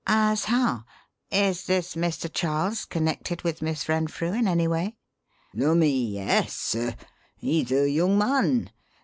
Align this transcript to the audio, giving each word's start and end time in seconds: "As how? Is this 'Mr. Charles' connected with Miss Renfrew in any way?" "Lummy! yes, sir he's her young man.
"As 0.07 0.45
how? 0.45 0.85
Is 1.29 1.65
this 1.67 1.93
'Mr. 1.93 2.27
Charles' 2.33 2.85
connected 2.85 3.43
with 3.43 3.61
Miss 3.61 3.87
Renfrew 3.87 4.33
in 4.33 4.47
any 4.47 4.67
way?" 4.67 4.95
"Lummy! 5.53 6.13
yes, 6.15 6.55
sir 6.55 6.95
he's 7.35 7.69
her 7.69 7.85
young 7.85 8.17
man. 8.17 8.71